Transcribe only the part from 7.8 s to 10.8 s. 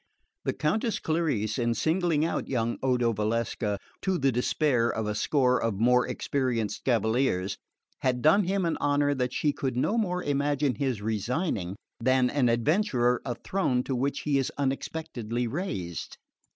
had done him an honour that she could no more imagine